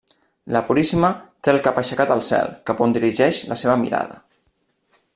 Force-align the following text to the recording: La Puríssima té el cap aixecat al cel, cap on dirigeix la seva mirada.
La 0.55 0.61
Puríssima 0.69 1.11
té 1.47 1.53
el 1.53 1.61
cap 1.67 1.77
aixecat 1.83 2.13
al 2.15 2.25
cel, 2.31 2.57
cap 2.71 2.83
on 2.87 2.97
dirigeix 2.99 3.45
la 3.53 3.63
seva 3.65 3.77
mirada. 3.87 4.19